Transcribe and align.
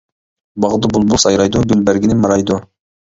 باغدا 0.63 0.89
بۇلبۇل 0.95 1.21
سايرايدۇ، 1.25 1.63
گۈل 1.73 1.85
بەرگىنى 1.91 2.17
مارايدۇ. 2.25 2.59